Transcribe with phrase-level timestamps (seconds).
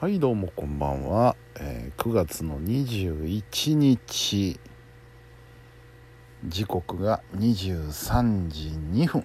[0.00, 4.60] はいどうもこんばんは、えー9月の21日。
[6.46, 9.24] 時刻が23時2分。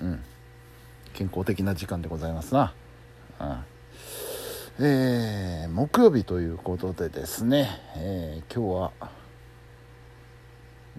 [0.00, 0.24] うん。
[1.14, 2.74] 健康的な時間でございますな、
[4.80, 4.84] うん。
[4.84, 9.10] えー木曜日ということでですね、えー今日は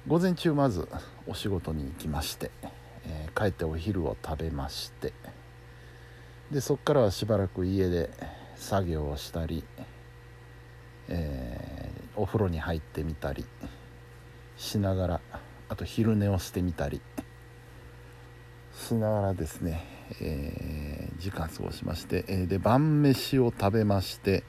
[0.07, 0.88] 午前中まず
[1.27, 2.50] お仕事に行きまして、
[3.05, 5.11] えー帰ってお昼を食べまして。
[6.50, 8.09] でそこからはしばらく家で
[8.55, 9.63] 作業をしたり、
[11.09, 13.44] えーお風呂に入ってみたり
[14.55, 15.21] しながら
[15.67, 17.02] あと昼寝をしてみたり
[18.71, 19.84] しながらですね、
[20.21, 24.44] えー時間過ごしまして、えで晩飯を食べまして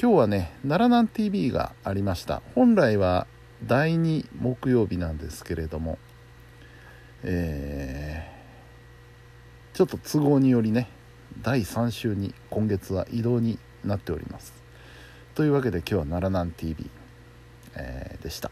[0.00, 2.42] 今日はね「奈良南 TV」がありました。
[2.54, 3.26] 本来は
[3.64, 5.98] 第2木曜日なんですけれども
[7.22, 10.88] えーちょっと都合によりね
[11.42, 14.52] 第3週に今月は移動になっております。
[15.34, 16.90] というわけで今日は奈良南 TV、
[17.76, 18.50] えーでした、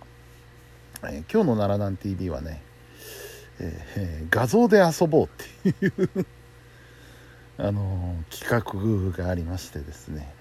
[1.02, 2.62] えー今日の奈良南 TV はね、
[3.60, 5.28] ええ画像で遊ぼうっ
[5.62, 6.26] ていう
[7.58, 10.32] あの企画がありましてですね。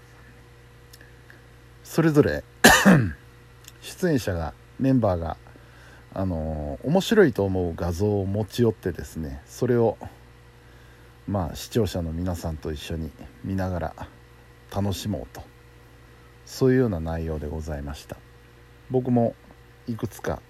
[1.83, 2.43] それぞれ
[3.81, 5.37] 出演者がメンバーが
[6.13, 9.97] あの面白いと思う画像を持ち寄ってですねそれを
[11.27, 13.11] まあ視聴者の皆さんと一緒に
[13.43, 13.93] 見ながら
[14.73, 15.41] 楽しもうと。
[16.45, 18.15] そういうような内容でございました。
[18.89, 19.35] 僕も
[19.87, 20.41] いくつか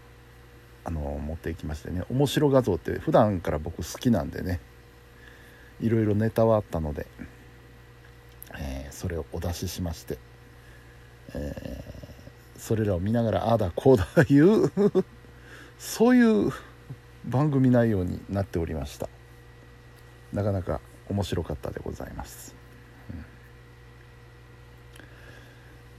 [0.83, 2.03] あの持っていきましてね。
[2.09, 4.59] 面白画像って普段から僕好きなんでね。
[5.79, 7.07] いろいろネタはあったので、
[8.57, 10.17] えーそれをお出ししまして、
[11.33, 14.71] えーそれらを見ながらああだこうだいう
[15.77, 16.51] そういう
[17.23, 19.09] 番組内容になっておりました。
[20.33, 22.55] なかなか面白かったでございます、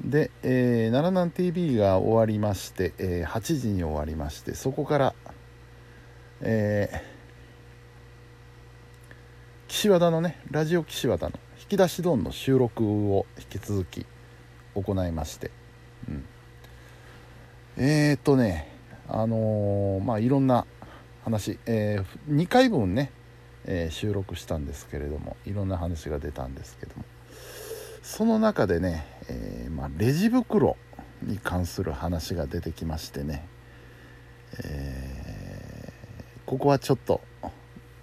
[0.03, 0.11] うん。
[0.11, 5.15] で、えー奈良南 TV が終わりまして、えー8時に終わりましてそこから、
[6.41, 7.19] えー
[9.69, 14.07] 岸和田のねラジオ岸和田の引き出しドンの収録を引き続き
[14.75, 15.51] 行いまして、
[16.09, 16.25] うん、
[17.77, 18.75] えー、っとね
[19.09, 20.67] あのーまあいろんな
[21.25, 23.13] 話、え2回分ね、
[23.71, 27.05] えー収録したんですけれどもいろんな話が出たんですけども。
[28.03, 30.79] その中でね、えーまあ、レジ袋
[31.23, 33.47] に関する話が出てきましてね、
[34.65, 35.29] えー
[36.47, 37.21] ここはちょっと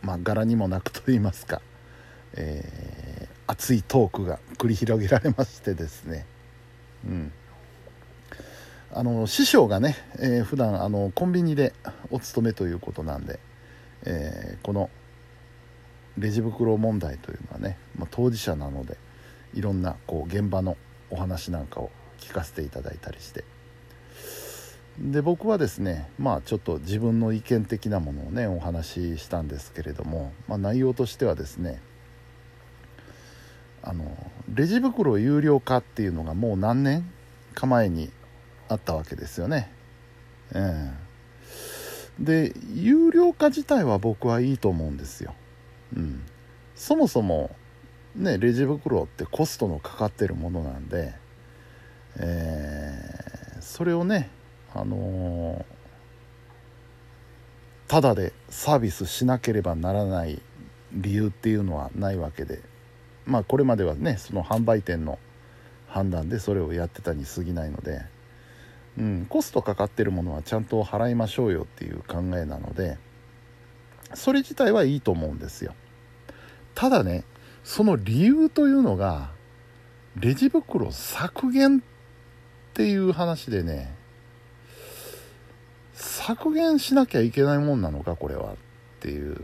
[0.03, 1.63] まあ柄にもなくと言いますか、
[2.35, 6.27] え熱いトークが繰り広げられましてですね。
[7.07, 7.31] うん。
[8.93, 11.73] あの師匠がね、えー普段あのコンビニで
[12.11, 13.39] お勤めということなんで、
[14.05, 14.91] えこの
[16.17, 18.97] レジ袋問題というのはね、まあ、当事者なので
[19.53, 20.77] いろんなこう現場の
[21.09, 23.43] お話なんかを聞かせていただいたりして
[24.99, 31.81] で僕はですねまあちょっと自分の意見的なものをねお話ししたんですけれども、まあ、内容としてはですね
[33.83, 34.05] あの
[34.53, 37.11] レジ袋有料化っていうのがもう何年
[37.53, 38.09] か前に
[38.67, 39.71] あったわけですよね。
[40.53, 41.05] ええ
[42.19, 45.35] で有料化自体は僕はいいと思うんですよ。
[45.93, 46.23] うん、
[46.75, 47.55] そもそも
[48.15, 51.13] ねレジ袋ってコストのかかってるものなんで、
[52.17, 53.25] えー
[53.65, 54.29] それをね
[54.73, 55.75] あのー
[57.87, 60.41] ただでサービスしなければならない
[60.91, 62.61] 理由っていうのはないわけで
[63.25, 65.19] まあこれまではねその販売店の
[65.87, 68.01] 判断でそれをやってたに過ぎないので、
[68.97, 72.97] うん、コストかかってるものはちゃんと払いましょうよっていう考えなので
[74.15, 75.73] それ自体はいいと思うんですよ。
[76.73, 77.23] ただね
[77.63, 79.31] その理由というのが
[80.19, 81.81] レジ袋削減っ
[82.73, 83.95] ていう話でね
[85.93, 88.55] 削減しなきゃいけないもんなのかこれはっ
[88.99, 89.35] ていう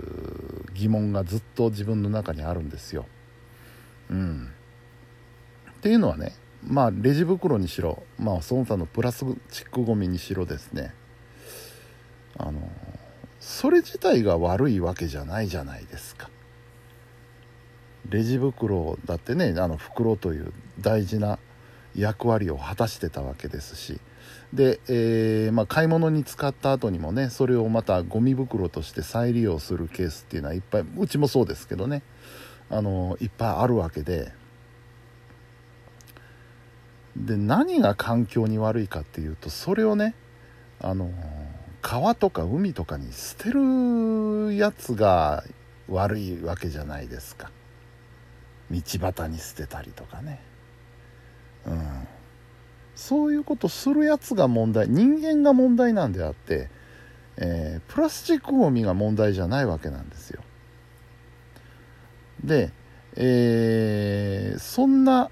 [0.73, 3.05] 疑問がずっと自分の中にあるんですよ。
[4.09, 4.51] うん。
[5.71, 10.93] っていうのはねまあレジ袋にしろまあその他のプラスチックごみにしろですね。
[12.37, 12.69] あの
[13.41, 16.29] それ自体が悪いわけじゃないじゃないですか。
[18.07, 21.39] レジ袋だってねあの袋という大事な
[21.95, 23.99] 役割を果たしてたわけですし。
[24.53, 32.03] で、えーまあ、買い物に使った後にもねそれをまたゴミ袋として再利用するケースっていうのはいっぱいうちもそうですけどね
[32.69, 34.31] あのいっぱいあるわけで。
[37.15, 40.13] で何が環境に悪いかっていうとそれをね
[40.79, 41.11] あの
[41.91, 45.43] 川とか海とかに捨てるやつが
[45.89, 47.51] 悪いわけじゃないですか。
[48.71, 50.39] 道端に捨てたりとかね。
[51.67, 52.07] うん。
[52.95, 56.69] そういうことするやつが問題人間が問題なんであって、
[57.35, 60.41] えー、プラスチックごみが問題じゃないわけなんですよ。
[62.41, 62.71] で、
[63.17, 65.29] えー、そんな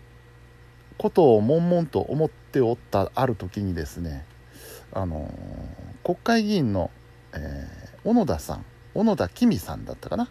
[0.98, 4.26] ことを悶々と思っておったある時にですね
[4.92, 6.90] あのー、国会議員の、
[7.34, 8.66] えー、小野田さん
[8.96, 10.28] 小野田公さんだったかな、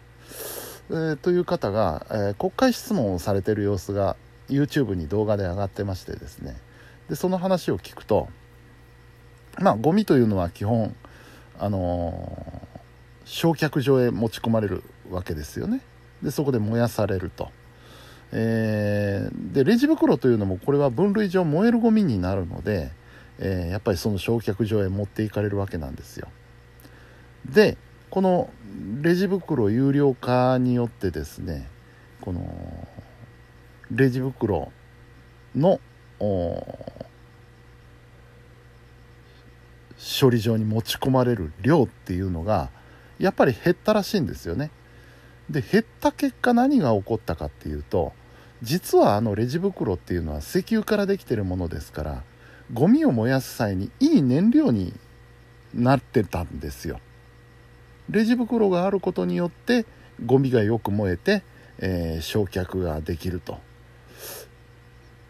[0.89, 4.17] えー、という方が、えー、国会質問をされてる様子が
[4.49, 6.57] YouTube に動画で上がってましてですね。
[7.07, 8.27] でその話を聞くと
[9.57, 10.93] まあゴミというのは基本
[11.57, 12.61] あの、
[13.23, 15.79] 焼却場へ持ち込まれるわけですよね。
[16.21, 17.51] でそこで燃やされると、
[18.33, 22.91] えー、でレジ袋というのもこれは分類上燃えるゴミになるので、
[23.39, 26.27] えー、やっぱりその焼却場へ持っていかれるわけなんですよ
[27.45, 27.77] で
[28.09, 28.49] この
[29.01, 31.67] レジ袋有料化によってですね
[32.21, 32.87] この
[33.91, 34.71] レジ袋
[35.55, 35.79] の
[40.19, 42.69] 処理場に持ち込まれる量っていうのが
[43.19, 44.71] やっぱり減ったらしいんですよね。
[45.49, 48.13] で減った結果何が起こったかっていうと
[48.61, 52.23] 実はあのレジ袋っていうのは石油からできてるものですから
[52.73, 54.93] ゴミを燃やす際にいい燃料に
[55.73, 56.99] なってたんですよ。
[58.09, 59.85] レジ袋があることによって
[60.25, 61.43] ゴミがよく燃えて、
[61.79, 63.59] えー、焼却ができると。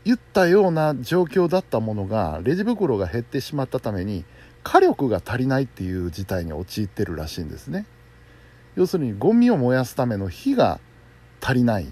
[0.05, 4.23] 言ったような状況だったものがレジ袋が減ってしまったために
[4.63, 7.85] 火力が足りないっていう事態に陥ってるらしいんですね。
[8.75, 10.79] 要するにゴミを燃やすための火が
[11.41, 11.91] 足りない。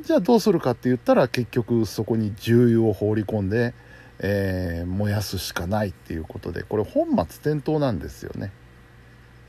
[0.00, 3.74] じゃあどうするかって言ったら結局そこに重油を放り込んで、
[4.22, 8.52] えー、燃やすしかないっていうことでこれ本末転倒なんですよね。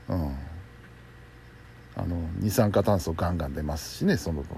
[0.08, 0.36] うん。
[1.94, 4.56] あの二酸化炭素ガンガン出ますしねその分。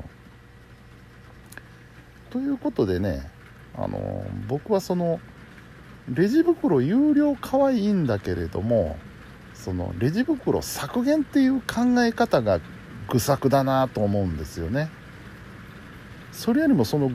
[2.30, 3.28] ということでね
[3.76, 5.20] あの僕はその
[6.08, 8.96] レジ袋有料化はいいんだけれども
[9.52, 12.60] そのレジ袋削減っていう考え方が
[13.08, 14.90] 愚策だなと思うんですよね。
[16.30, 17.10] それよりもその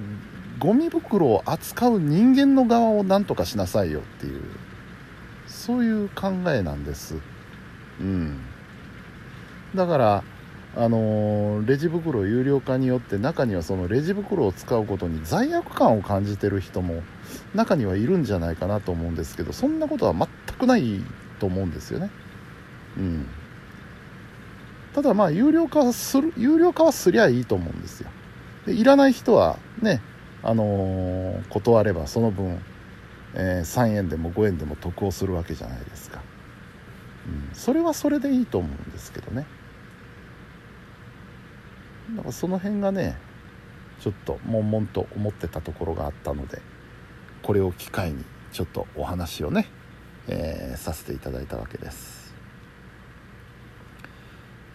[0.59, 4.44] ゴミ袋を扱う人間の側を何とかしなさいよっていう
[5.47, 7.15] そういう考えなんです
[8.00, 8.39] うん
[9.75, 10.23] だから
[10.75, 17.01] あのレジ袋有料化によって中にはそのレジ袋を使うことに罪悪感を感じてる人も
[17.56, 20.27] 中にはいるんじゃないかなと思うんですけどそんなことは全
[20.57, 21.01] くない
[21.39, 22.11] と思うんですよね。
[22.97, 23.27] うん、
[24.94, 28.09] ただまあ有料化する有料化はすりゃいいと思うんですよ。
[28.65, 30.01] でいらない人はね、
[30.44, 32.59] あの、断ればその分、
[33.33, 36.21] えー、3円でも5円でも得をするわけじゃないですか。
[37.27, 39.45] うん、それはそれでいいと思うんですけどね。
[42.15, 43.18] だからその辺がね
[44.00, 46.62] ちょっと悶々と思ってたところがあったので
[47.44, 49.68] これを機会にちょっとお話をね、
[50.27, 52.33] えー、させていただいたわけです。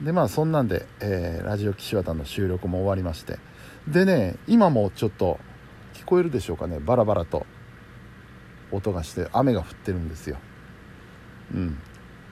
[0.01, 3.39] でまあそんなんで、えー、ラジオ岸和田の収録も終わりまして。
[3.89, 5.39] でね今もちょっと
[5.95, 6.79] 聞こえるでしょうかね？
[6.81, 7.47] バラバラと。
[8.71, 10.37] 音がして雨が降ってるんですよ。
[11.55, 11.79] うん。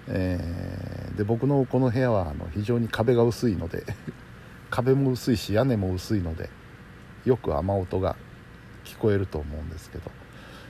[0.09, 3.85] えー、で僕のこの部屋はあの非常に壁が薄いので
[4.69, 6.51] 壁も薄いし屋根も薄いので
[7.25, 8.17] よく雨音が
[8.85, 10.11] 聞こえると思うんですけど。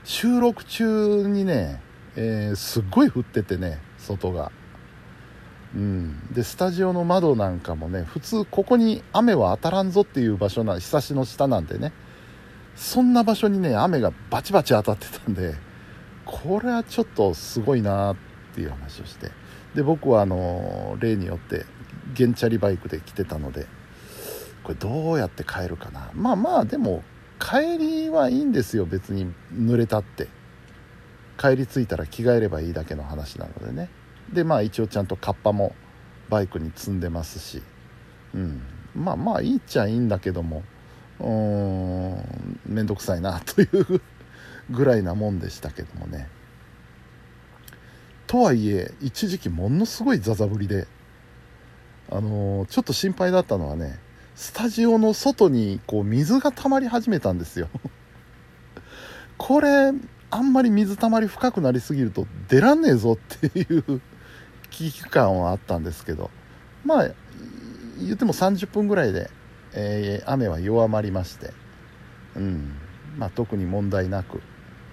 [0.05, 1.81] 収録中にね、
[2.17, 4.53] えー、すっごい降っててね外が。
[5.75, 11.95] うん、でスタジオの窓なんかもね普通ここに雨は当たらんぞっていう場所なひさしの下なんでね
[12.75, 15.55] そんな場所にね雨がバチバチ当たってたんで
[16.25, 18.17] これはちょっとすごいなっ
[18.55, 19.31] ていう話をして。
[19.75, 21.65] で僕はあの例によって
[22.15, 23.67] 原チャリバイクで来てたので
[24.65, 26.11] これどうやって帰るかな。
[26.15, 27.03] まあまあでも
[27.41, 29.33] 帰りはいいんですよ別に。
[29.53, 30.29] 濡れたって。
[31.39, 33.89] 帰り着いたら着替えればいいだけの話なのでね。
[34.33, 35.75] でまあ一応ちゃんとカッパも
[36.29, 37.63] バイクに積んでますし。
[38.35, 38.63] うん。
[38.95, 40.63] まあまあいいっちゃいいんだけども。
[41.23, 44.01] うん面倒くさいなという
[44.71, 46.29] ぐらいなもんでしたけどもね。
[48.27, 50.87] とはいえ一時期ものすごいザザ降りで
[52.11, 53.99] あのー、ちょっと心配だったのはね
[54.35, 57.69] スタジオの外にこう水が溜まり始めたんですよ。
[59.39, 59.93] これ
[60.31, 64.01] あんまり水たまり深くなりすぎると出らんねえぞっていう
[64.71, 66.31] 危機感はあったんですけど。
[66.85, 67.11] まあ
[68.01, 69.31] 言っても30分ぐらいで、
[69.75, 71.53] えー、雨は弱まりまして
[72.37, 72.77] うん。
[73.17, 74.41] まあ特に問題なく、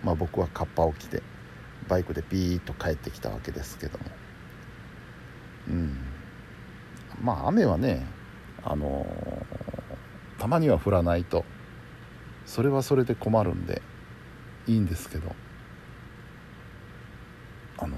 [0.04, 1.22] まあ、僕はカッパを着て
[1.88, 4.06] バイクでピーッと帰ってきたわけですけども。
[5.70, 5.98] うん。
[7.22, 8.06] まあ雨はね
[8.64, 9.06] あの
[10.38, 11.46] たまには振らないと
[12.46, 13.82] それはそれで困るんで
[14.68, 15.36] いいんですけど
[17.78, 17.98] あの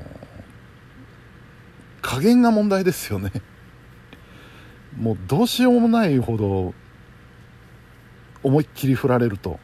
[2.01, 3.31] 加減が問題ですよね。
[4.97, 6.73] もうどうしようもないほど
[8.43, 9.59] 思いっきり振られると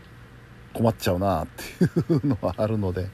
[0.74, 3.10] 困っちゃうなっていうのはあるので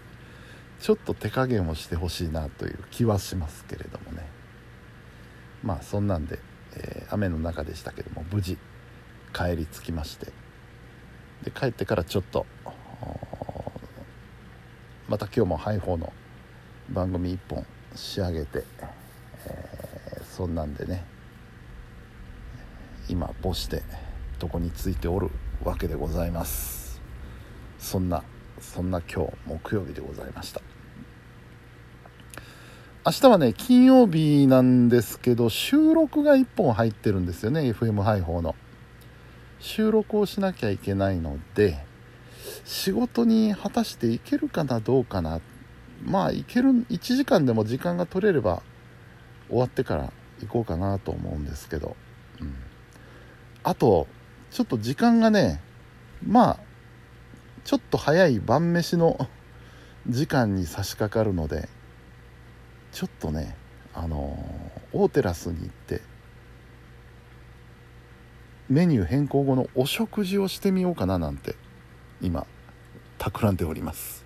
[0.80, 4.28] ちょっと手加減をしてほしいなという気はしますけれどもね。
[5.64, 6.40] まあそんなんで、
[6.76, 8.58] えー、雨の中でしたけども無事
[9.34, 10.34] 帰り着きまして。
[11.44, 12.46] で帰ってからちょっと
[15.08, 16.14] また今日もハイフォーの
[16.90, 17.66] 番組1本
[17.96, 18.64] 仕上げて、
[19.46, 21.06] えー、そんなんでね
[23.10, 23.84] 今こうして
[24.40, 25.30] 床についておる
[25.64, 27.02] わけでございます。
[27.78, 28.24] そんな
[28.60, 30.62] そんな今日木曜日でございました。
[33.06, 38.56] 明日はね金曜日なんですけど収録が1本入ってるんですよね FM ハイフォーの。
[39.60, 41.86] 収録をしなきゃいけないので
[42.66, 45.42] 仕事に果たしていけるかなどうかな。
[46.04, 48.62] まあいける1時間でも時間が取れれば
[49.50, 51.96] 終わってから行こうかなと思うんですけど、
[52.42, 52.56] うん、
[53.64, 54.08] あと
[54.52, 55.62] ちょっと時間がね
[56.26, 56.60] まあ
[57.64, 59.30] ちょっと早い晩飯の
[60.08, 61.70] 時間に差し掛かるので
[62.92, 63.56] ちょっとね
[63.94, 66.02] あの大テラスに行って
[68.70, 71.56] メニュー変更後のお食事をしてみようかななんて
[72.22, 72.46] 今
[73.18, 74.26] 企んでおります。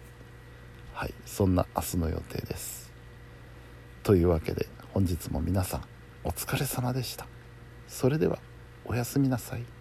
[0.94, 2.92] はいそんな明日の予定です。
[4.02, 5.82] というわけで本日も皆さん
[6.24, 7.28] お疲れ様でした。
[7.88, 8.47] それでは。
[8.88, 9.77] おやすみなさい。